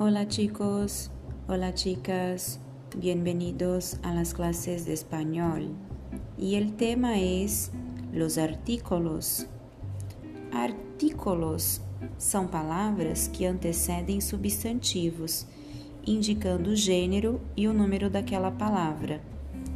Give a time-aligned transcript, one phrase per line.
[0.00, 1.10] Hola chicos,
[1.48, 2.60] hola chicas,
[2.96, 5.74] bienvenidos a las clases de español.
[6.38, 7.72] Y el tema es
[8.12, 9.48] los artículos.
[10.52, 11.80] Artículos
[12.16, 15.48] são palavras que antecedem substantivos,
[16.06, 19.20] indicando o gênero e o número daquela palavra,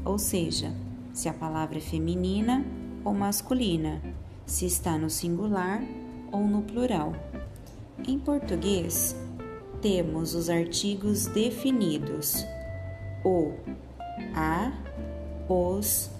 [0.04, 0.72] ou seja,
[1.12, 2.64] se a palavra é feminina
[3.04, 4.00] ou masculina,
[4.46, 5.82] se está no singular
[6.30, 7.12] ou no plural.
[8.06, 9.16] Em português,
[9.82, 12.46] temos os artigos definidos:
[13.24, 13.52] o,
[14.34, 14.72] a,
[15.48, 16.10] os,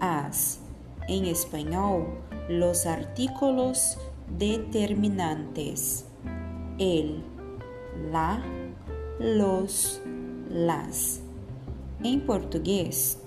[0.00, 0.60] as.
[1.08, 3.96] Em espanhol, los artículos
[4.28, 6.04] determinantes:
[6.78, 7.22] el,
[8.10, 8.42] la,
[9.18, 10.02] los,
[10.50, 11.22] las.
[12.04, 13.18] Em português,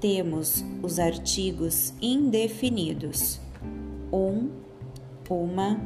[0.00, 3.40] temos os artigos indefinidos:
[4.12, 4.50] um,
[5.30, 5.80] uma,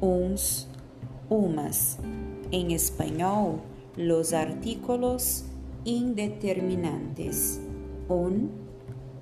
[0.00, 0.66] uns,
[1.28, 1.98] umas.
[2.52, 3.60] Em espanhol,
[3.96, 5.44] los artículos
[5.84, 7.60] indeterminantes:
[8.08, 8.50] un,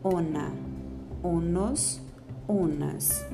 [0.02, 0.52] una,
[1.22, 2.00] unos,
[2.48, 3.24] unas.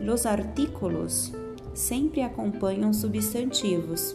[0.00, 1.32] Los artículos
[1.74, 4.14] sempre acompanham substantivos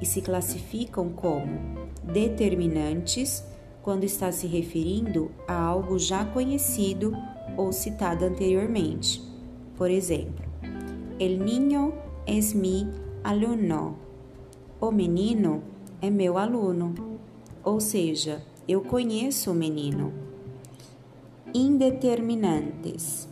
[0.00, 3.44] e se classificam como determinantes
[3.82, 7.12] quando está se referindo a algo já conhecido
[7.56, 9.22] ou citado anteriormente.
[9.76, 10.44] Por exemplo,
[11.18, 11.92] el niño
[12.26, 12.88] es mi
[13.22, 14.09] alumno
[14.80, 15.62] o menino
[16.00, 16.94] é meu aluno,
[17.62, 20.10] ou seja, eu conheço o menino.
[21.52, 23.28] Indeterminantes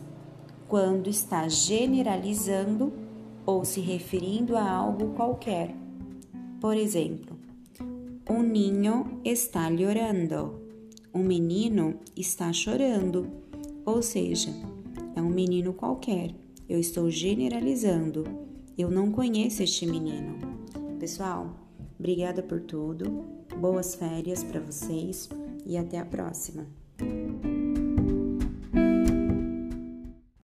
[0.67, 2.93] quando está generalizando
[3.45, 5.75] ou se referindo a algo qualquer.
[6.61, 7.35] Por exemplo,
[8.29, 10.59] um ninho está chorando.
[11.11, 13.27] Um menino está chorando,
[13.83, 14.51] ou seja,
[15.15, 16.35] é um menino qualquer.
[16.69, 18.23] Eu estou generalizando.
[18.77, 20.58] Eu não conheço este menino.
[20.99, 21.55] Pessoal,
[21.97, 23.05] obrigada por tudo.
[23.57, 25.29] Boas férias para vocês
[25.65, 26.67] e até a próxima.